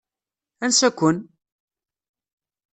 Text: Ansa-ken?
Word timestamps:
Ansa-ken? 0.63 1.17